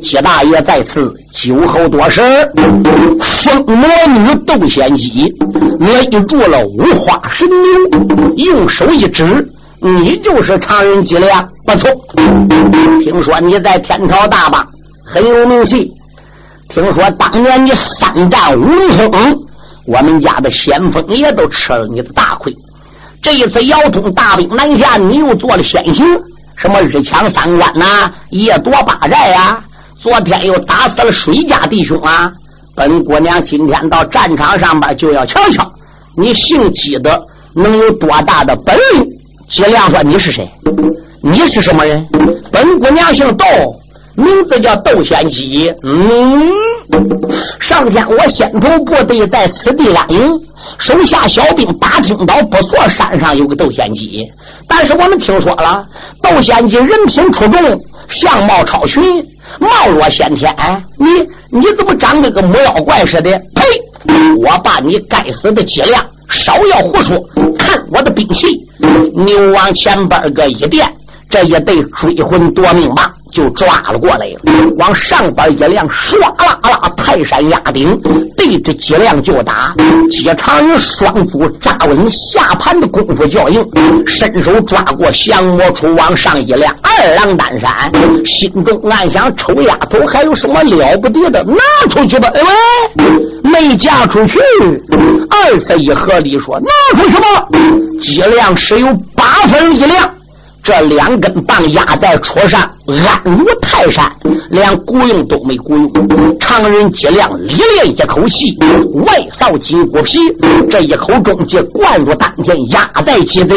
[0.03, 2.21] 谢大爷在此酒后多事。
[3.21, 5.33] 风魔女斗仙姬
[5.79, 9.25] 捏住了五花神牛，用手一指
[9.79, 11.89] ：“你就是常人脊梁，不错。
[13.01, 14.67] 听说你在天朝大邦
[15.05, 15.89] 很有名气，
[16.69, 18.67] 听说当年你三战五
[18.97, 19.37] 通，
[19.87, 22.53] 我们家的先锋也都吃了你的大亏。
[23.23, 26.05] 这一次遥通大兵南下，你又做了先行。”
[26.57, 29.63] 什么日抢三关呐，夜夺八寨呀！
[30.01, 32.31] 昨天又打死了水家弟兄啊！
[32.75, 35.71] 本姑娘今天到战场上边就要瞧瞧，
[36.17, 37.23] 你姓姬的
[37.55, 39.07] 能有多大的本领？
[39.49, 40.49] 姬亮说：“你是谁？
[41.23, 42.07] 你是什么人？
[42.51, 43.47] 本姑娘姓窦，
[44.15, 45.73] 名字叫窦仙姬。
[45.83, 46.51] 嗯，
[47.61, 50.41] 上天我先头部队在此地安营，
[50.79, 54.27] 手下小兵打听到不错，山上有个窦仙姬。
[54.77, 55.87] 但是我们听说了，
[56.21, 59.25] 窦仙姬人品出众，相貌超群，
[59.61, 60.53] 貌若先天。
[60.99, 61.07] 你
[61.57, 63.31] 你怎么长得跟魔妖怪似的？
[63.55, 63.63] 呸！
[64.45, 67.17] 我把你该死的脊梁！”少要胡说！
[67.57, 68.49] 看我的兵器，
[69.15, 70.85] 牛往前边个一垫，
[71.31, 74.41] 这一对追魂夺命棒就抓了过来了。
[74.79, 77.97] 往上边一亮，唰啦啦，泰山压顶，
[78.45, 79.75] 对着脊梁就打。
[80.11, 83.67] 接长人双足扎稳下盘的功夫较硬，
[84.07, 87.71] 伸手抓过降魔杵，往上一亮，二郎单山，
[88.27, 91.43] 心中暗想：臭丫头还有什么了不得的？
[91.45, 92.31] 拿出去吧！
[92.35, 93.51] 哎喂！
[93.51, 94.39] 没嫁出去，
[95.31, 97.49] 二次一合理说拿出去吧。
[98.01, 100.11] 脊梁是有八分一两，
[100.65, 104.11] 这两根棒压在戳上，安如泰山，
[104.49, 105.93] 连雇佣都没雇佣。
[106.41, 108.57] 常人脊梁一练一口气，
[109.07, 110.19] 外扫筋骨皮，
[110.71, 113.55] 这一口中气灌入丹田，压在鸡贼，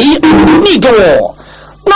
[0.62, 1.34] 你给我
[1.86, 1.96] 拿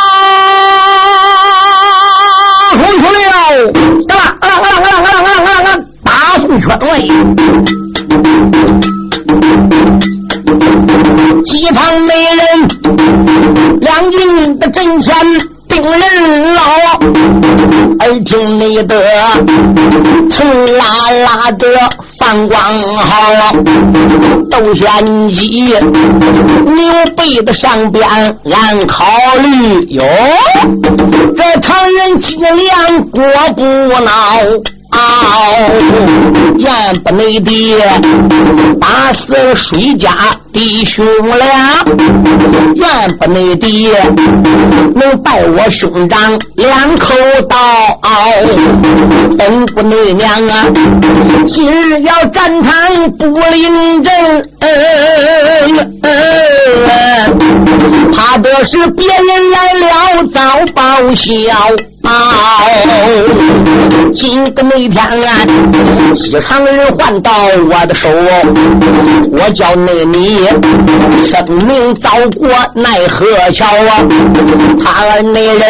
[2.77, 3.71] 出去了！
[4.07, 5.67] 得了，啊啦啊啦啊啦啊啦啊啦啊啦，
[6.05, 6.87] 打宋全队。
[11.43, 15.15] 几场美人，两军的阵前
[15.67, 16.61] 定人老，
[17.99, 19.01] 耳听你的
[20.29, 21.67] 呲啦啦的
[22.19, 22.59] 放光
[22.97, 23.53] 好，
[24.49, 25.73] 窦仙姬
[26.65, 28.07] 牛背的上边
[28.51, 29.05] 俺考
[29.37, 30.03] 虑哟，
[31.37, 33.23] 这常人脊梁过
[33.55, 34.61] 不孬。
[35.01, 36.69] 哦，愿
[37.03, 37.51] 不内的
[38.79, 40.11] 打死了水家
[40.53, 41.05] 弟兄
[41.37, 41.83] 俩，
[42.75, 43.93] 愿不内的
[44.95, 47.13] 能拜我兄长两口
[47.49, 47.55] 刀。
[49.37, 50.65] 本不内娘啊，
[51.47, 54.49] 今日要战场不临阵，
[58.13, 60.39] 怕的是别人来了遭
[60.75, 61.31] 报销。
[64.13, 65.01] 今个那天，
[66.15, 67.31] 西厂人换到
[67.69, 68.09] 我的手，
[69.31, 70.39] 我叫那你
[71.25, 74.03] 生命遭过奈何桥啊？
[74.83, 75.61] 他那人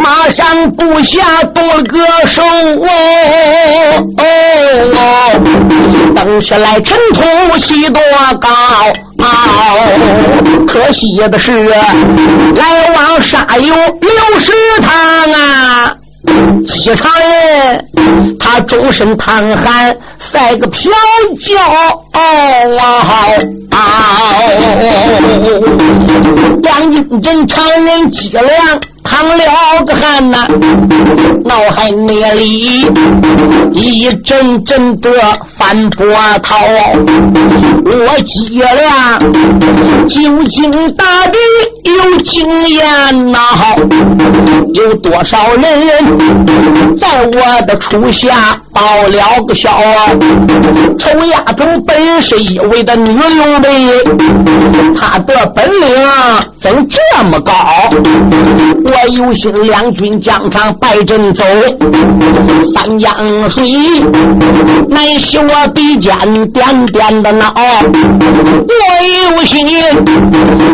[0.00, 2.42] 马上布下多个手
[4.16, 4.22] 哦，
[6.14, 8.00] 登起来尘土西多
[8.40, 8.48] 高。
[10.66, 14.90] 可惜的是，来往沙有六十趟
[15.32, 15.94] 啊！
[16.64, 17.84] 七场人
[18.40, 20.90] 他终身淌汗，赛个飘
[21.38, 21.54] 脚
[22.12, 23.78] 啊！
[26.62, 28.80] 两军阵常人脊梁。
[29.14, 30.48] 淌了个汗呐，
[31.44, 32.84] 脑海内里
[33.72, 35.08] 一阵阵的
[35.56, 36.04] 翻波
[36.42, 36.56] 涛。
[37.86, 39.20] 我脊梁
[40.08, 41.38] 究竟打的
[41.84, 43.38] 有经验呐？
[44.74, 50.10] 有多少人在我的处下报了个销啊？
[50.98, 53.70] 臭丫头本是一位的女流辈，
[54.92, 56.04] 她的本领
[56.64, 57.52] 怎这么高？
[58.86, 61.44] 我有心两军将场败阵走，
[62.74, 63.14] 三江
[63.50, 63.70] 水
[64.88, 66.10] 乃是我比肩
[66.52, 67.52] 点点的恼。
[68.66, 69.68] 我有心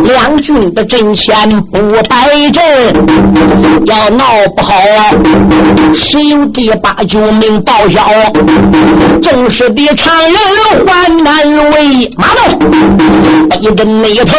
[0.05, 1.37] 两军的阵前
[1.72, 2.62] 不败阵，
[3.87, 4.24] 要闹
[4.57, 4.72] 不好，
[5.92, 8.00] 十有第八九命报销。
[9.20, 10.37] 正是的常人
[10.87, 11.35] 患难
[11.72, 14.37] 为，马到一阵那头，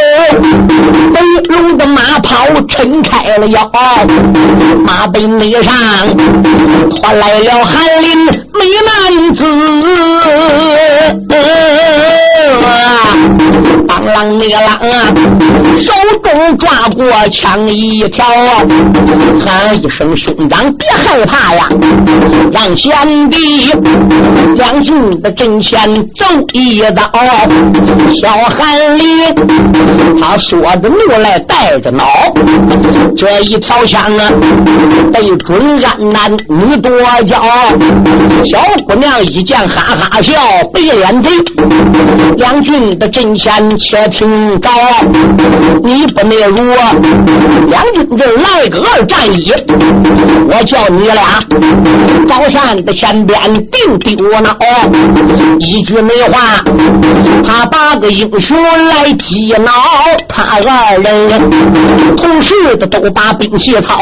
[1.49, 3.71] 龙的马跑撑开了腰。
[4.85, 5.73] 马背内上
[6.89, 8.31] 拖来了寒林美
[8.87, 9.43] 男子，
[13.87, 14.91] 当啷那啷啊，
[15.77, 18.25] 手中抓过枪一条，
[19.45, 21.69] 喊一声兄长别害怕呀，
[22.51, 23.71] 让贤弟
[24.71, 27.11] 两军的阵前走一遭。
[28.21, 29.35] 小寒林
[30.21, 32.05] 他说着怒来带着恼，
[33.17, 34.31] 这一条枪啊，
[35.11, 36.89] 对准安南女多
[37.25, 37.43] 娇。
[38.45, 40.33] 小姑娘一见哈哈笑，
[40.71, 41.31] 白脸贼。
[42.37, 44.69] 两军的阵前且听着，
[45.83, 46.55] 你不内如
[47.67, 49.51] 两军阵来个二战一，
[50.47, 51.23] 我叫你俩
[52.27, 53.37] 高山的前边
[53.67, 54.57] 定丢脑。
[55.59, 56.63] 一句没话，
[57.45, 58.57] 他八个英雄
[58.87, 59.71] 来激恼，
[60.27, 61.49] 他二人
[62.15, 64.01] 同时的都把兵器操，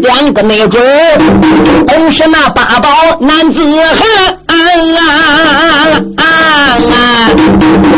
[0.00, 0.82] 两个没准
[1.86, 2.88] 都是那八宝
[3.20, 4.36] 男子汉。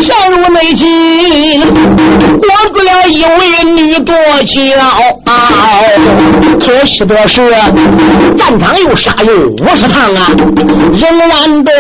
[0.01, 4.15] 笑如内金，活出了一位女多
[4.47, 4.57] 娇。
[6.59, 7.51] 可惜的是，
[8.37, 10.31] 战场又杀有五十趟啊，
[10.95, 11.73] 仍然的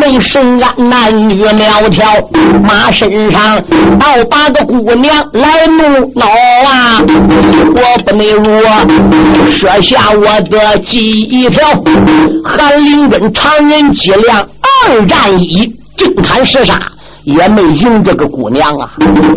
[0.00, 2.04] 没生安男女苗条，
[2.62, 3.62] 马身上
[3.98, 7.00] 倒八个姑娘来怒恼啊！
[7.74, 8.60] 我不内如
[9.50, 11.66] 舍下我的计条，
[12.44, 14.46] 韩林跟常人计量
[14.86, 16.80] 二战一，正砍十杀。
[17.24, 18.92] 也没赢这个姑娘啊！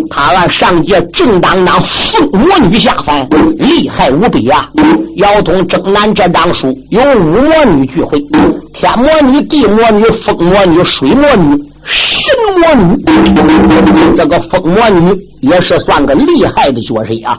[0.10, 3.28] 她让上界正当当风魔女下凡，
[3.58, 4.68] 厉害无比啊！
[5.18, 8.20] 姚通征南这张书有五魔女聚会：
[8.74, 13.04] 天魔女、地魔女、风魔女、水魔女、神魔女。
[14.18, 15.16] 这个风魔女
[15.46, 17.38] 也是算个厉害的角色啊！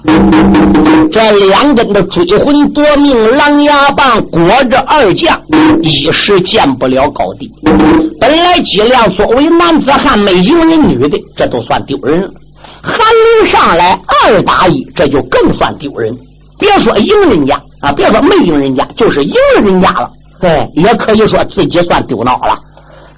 [1.11, 5.41] 这两根的追魂夺命狼牙棒裹着二将，
[5.83, 7.51] 一时见不了高低。
[8.21, 12.31] 本来姬亮作为男子汉没赢人女的，这都算丢人了。
[12.81, 16.17] 韩林上来二打一，这就更算丢人。
[16.59, 22.57] 别说赢人家啊，别说没赢人家，就是赢了人家了，哎，也可以说自己算丢脑了。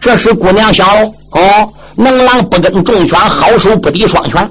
[0.01, 0.85] 这时姑娘小
[1.33, 4.49] 哦，能狼不跟重拳，好手不敌双拳。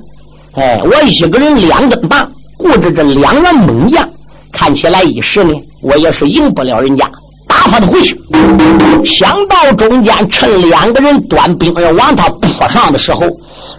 [0.58, 2.28] 哎，我一个人两根棒，
[2.58, 4.10] 顾着这两员猛将，
[4.51, 5.53] 看起来一时呢，
[5.84, 7.08] 我也是赢不了人家。
[7.47, 8.20] 打发他回去，
[9.05, 13.22] 想到中间，趁两个人端兵刃往他扑上的时候，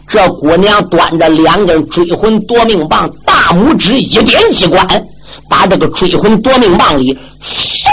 [0.07, 4.87] 这姑娘端着两根追魂夺命棒，大拇指一点机关，
[5.51, 7.13] 把这个追魂夺命棒里，
[7.43, 7.89] 嗖。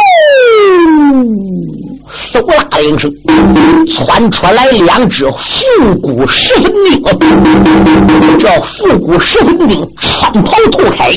[2.12, 3.12] 嗖啦一声，
[3.92, 7.04] 窜出来两只复古十分钉。
[8.40, 11.12] 这复古十分钉穿袍透开，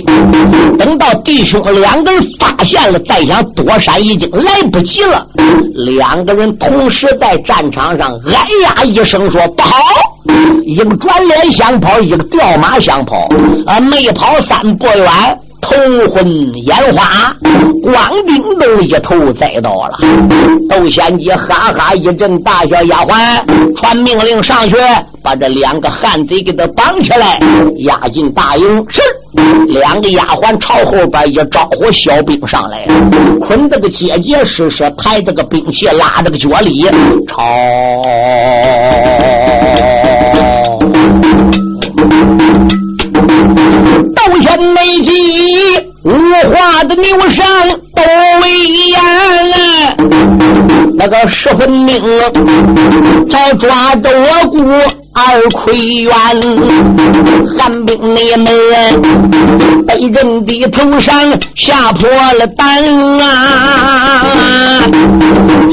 [0.79, 5.27] 等到弟兄两个人发现了，再想躲闪已经来不及了。
[5.75, 9.77] 两个人同时在战场上哎呀一声说：“不好！”
[10.65, 13.29] 一个转脸想跑，一个掉马想跑，
[13.67, 15.07] 啊，没跑三步远。
[15.69, 16.27] 头昏
[16.65, 17.37] 眼花，
[17.83, 17.95] 光
[18.27, 19.99] 腚都一头栽倒了。
[20.69, 24.77] 窦仙姬哈哈一阵大笑，丫鬟传命令上去，
[25.23, 27.39] 把这两个汉贼给他绑起来，
[27.79, 28.87] 押进大营。
[28.89, 29.03] 是，
[29.67, 32.87] 两个丫鬟朝后边一招呼，小兵上来，
[33.41, 36.87] 捆这个结结实实，抬这个兵器，拉这个脚里，
[37.29, 37.45] 朝。
[46.79, 47.45] 他的牛上
[47.93, 48.03] 都
[48.41, 49.01] 威严。
[50.95, 52.01] 那个石魂兵
[53.29, 54.65] 才抓着我姑
[55.13, 56.13] 二奎元，
[57.59, 58.47] 寒冰你们
[59.89, 61.21] 被人的头上
[61.57, 62.81] 吓破了胆
[63.23, 64.81] 啊！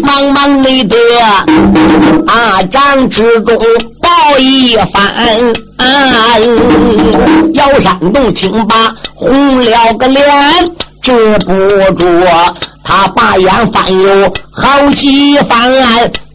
[0.02, 0.98] 茫茫内的
[2.26, 3.56] 大帐之中
[4.02, 5.54] 报一番。
[7.54, 10.24] 姚山洞听罢红了个脸，
[11.06, 11.14] 止
[11.46, 11.54] 不
[11.94, 12.26] 住，
[12.84, 15.72] 他把眼翻有好几番，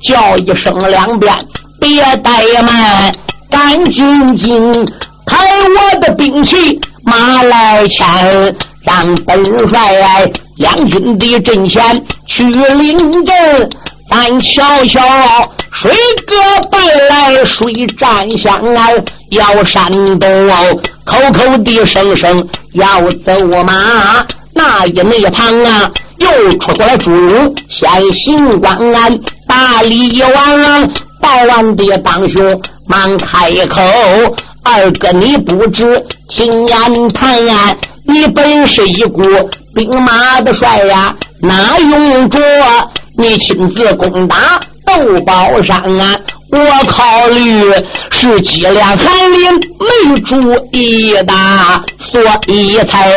[0.01, 1.35] 叫一声两遍，
[1.81, 3.13] 别怠慢，
[3.51, 4.87] 赶紧紧
[5.27, 5.45] 抬
[5.77, 13.71] 我的兵器马来前，让本帅两军的阵前去领阵，
[14.09, 15.01] 咱瞧瞧
[15.73, 15.93] 水
[16.29, 16.37] 哥
[16.71, 18.87] 带来水战香啊！
[19.31, 19.91] 要山
[20.21, 20.49] 东，
[21.05, 23.33] 口口的声声要走
[23.65, 30.91] 马，那一内旁啊，又出来朱勇先行关安，大力王
[31.21, 33.81] 报完的当兄忙开口，
[34.63, 37.35] 二哥你不知听言谈，
[38.05, 39.23] 你本是一股
[39.75, 42.39] 兵马的帅呀，哪用着
[43.17, 46.19] 你亲自攻打窦宝山啊？
[46.53, 47.73] 我考虑
[48.11, 51.33] 是脊梁寒林没注意的，
[52.01, 53.09] 所以才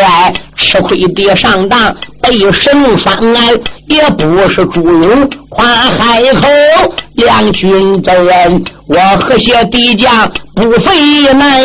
[0.56, 3.40] 吃亏的上当，被神栓来，
[3.88, 6.48] 也不是朱勇夸海口。
[7.16, 11.62] 两军人，我和谐敌将不费难，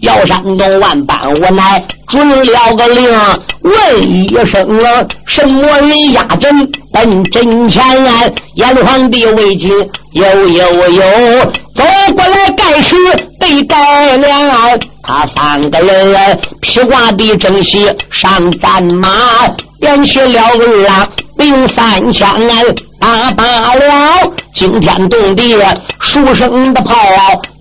[0.00, 3.10] 要山东万般无奈，准了个令，
[3.62, 4.80] 问一声
[5.26, 7.82] 什么人压阵奔阵前？
[8.54, 9.70] 阎皇帝未进，
[10.12, 11.02] 有有有，
[11.74, 11.82] 走
[12.14, 12.96] 过来盖世
[13.38, 14.78] 被盖了。
[15.02, 19.08] 他三个人披挂的正西上战马，
[19.80, 22.26] 点起了二郎兵三千，
[22.98, 23.44] 打罢
[23.74, 25.56] 了惊天动地
[26.00, 26.96] 书生的炮，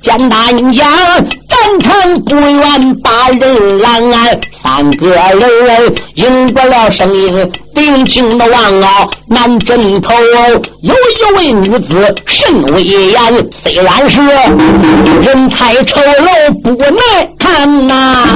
[0.01, 1.27] 简单讲，战
[1.79, 4.11] 场不远把人拦，
[4.53, 7.51] 三个人应过了声音。
[7.73, 10.13] 定睛的望啊，南枕头
[10.81, 13.19] 有一位女子甚威严，
[13.51, 14.21] 虽然是
[15.23, 18.27] 人才丑陋不耐看呐。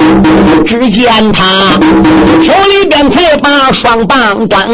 [0.66, 1.44] 只见她
[2.42, 4.68] 手里边才把双棒端，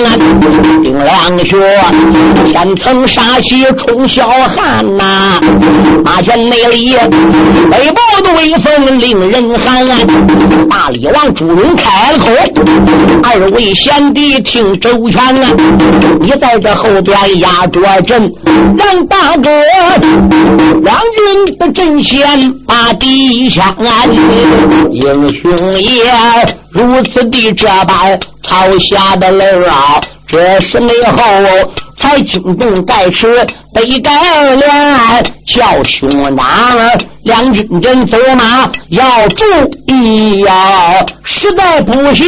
[0.82, 1.58] 顶两穴，
[2.54, 4.26] 天层杀气冲霄
[4.56, 5.42] 汉呐。
[6.06, 6.96] 马前内里
[7.70, 9.88] 北部的威风令人寒，
[10.70, 12.26] 大力王朱勇开了口，
[13.24, 14.34] 二位贤弟。
[14.42, 15.50] 听周全啊！
[16.20, 18.30] 你在这后边压着阵，
[18.78, 19.50] 让大哥
[20.82, 23.74] 两军的阵前把敌枪，
[24.92, 26.04] 英雄也
[26.72, 30.02] 如此的这般朝下的楼啊！
[30.28, 31.22] 这是内后
[31.98, 36.90] 才惊动盖世北盖连，叫兄长
[37.24, 39.46] 两军阵走马要注
[39.88, 41.06] 意呀！
[41.24, 42.26] 实在不行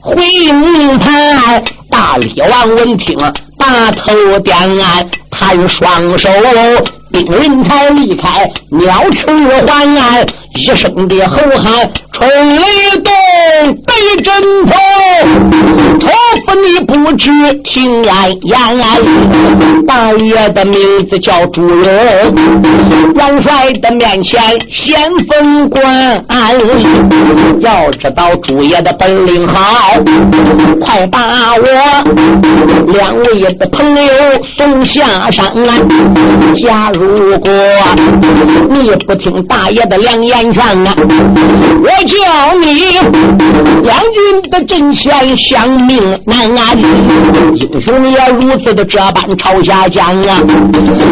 [0.00, 1.62] 回营盘。
[1.90, 3.16] 大李王闻听，
[3.56, 4.76] 把头点
[5.40, 6.28] 按，弹双手，
[7.12, 9.26] 兵人才离开，鸟翅
[9.66, 12.62] 还安，一声的吼喊，冲雷
[13.02, 13.12] 动，
[13.84, 14.32] 被枕
[14.66, 14.72] 头，
[15.98, 16.10] 托
[16.44, 17.30] 付你不知
[17.64, 18.56] 听言言。
[19.86, 21.84] 大爷的名字叫朱勇，
[23.14, 26.24] 元帅的面前先锋官，
[27.60, 29.92] 要知道朱爷的本领好，
[30.80, 31.64] 快把我
[32.92, 34.12] 两位的朋友
[34.56, 35.52] 送下山。
[36.54, 37.50] 假如果
[38.70, 40.94] 你不听大爷的良言劝啊，
[41.82, 42.98] 我叫你
[43.82, 46.78] 两军的阵前相命难安。
[47.54, 50.40] 英雄也如此的这般朝下讲啊，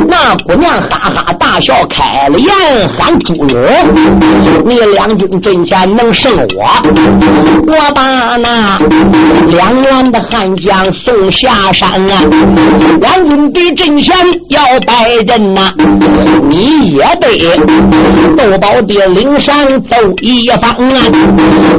[0.09, 2.49] 那姑娘哈哈大笑开了言，
[2.97, 3.49] 喊朱勇，
[4.65, 6.65] 你两军阵前能胜我？
[7.67, 8.79] 我把那
[9.49, 12.23] 两员的悍将送下山啊，
[13.01, 14.17] 两军的阵前
[14.49, 15.73] 要拜人呐，
[16.49, 17.57] 你也得
[18.37, 21.03] 斗宝的岭上走一方啊。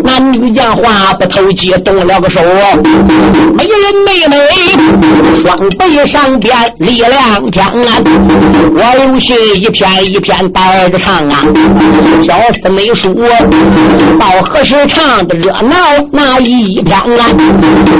[0.03, 2.39] 男女将话不投机，动了个手，
[3.55, 4.37] 美人妹妹
[5.41, 7.93] 双背上边力量强啊！
[8.75, 11.43] 我有心一篇一篇带着唱啊，
[12.25, 13.13] 小四没书，
[14.19, 15.75] 到何时唱的热闹
[16.11, 17.25] 那一篇啊？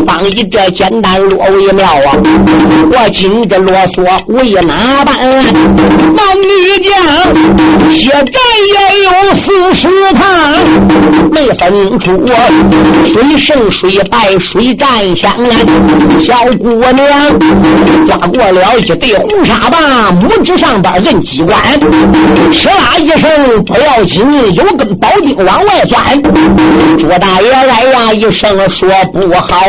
[0.06, 2.18] 方以这简单落为妙啊！
[2.92, 5.16] 我今这啰嗦为哪般？
[6.14, 6.92] 男女将
[7.92, 8.26] 血战
[8.74, 10.24] 也有四十趟，
[11.32, 12.26] 没分出
[13.06, 15.30] 谁胜谁败谁占先！
[16.20, 17.40] 小姑娘
[18.06, 21.58] 抓过了一对红纱棒，拇指上边摁机关，
[22.52, 26.22] 哧啦一声不要紧，有根宝钉往外钻。
[26.98, 29.62] 朱大爷哎呀一声说不好，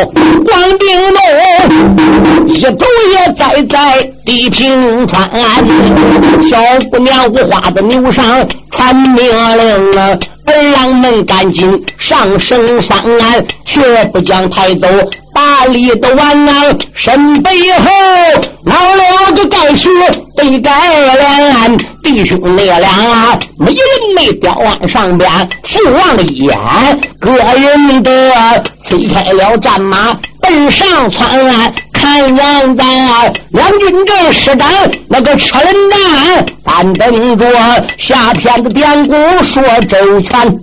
[0.45, 5.29] 光腚怒一走也栽在地平川。
[6.49, 6.57] 小
[6.89, 8.25] 姑娘无花的牛上
[8.71, 10.17] 传命令啊！
[10.47, 14.87] 儿郎们赶紧上升山岸，却不将抬走。
[15.33, 17.91] 大力的完了，身背后
[18.63, 19.89] 闹了个盖世
[20.35, 20.71] 被盖
[21.15, 23.79] 脸，弟兄那俩没人
[24.15, 25.29] 没雕往上边，
[25.63, 26.57] 父望了一眼，
[27.19, 31.27] 个人的催开了战马奔上窜。
[32.05, 32.83] 看样子，
[33.49, 34.69] 两军阵施展
[35.09, 37.47] 那个车轮战，但等着
[37.97, 40.59] 下天的典故说周全。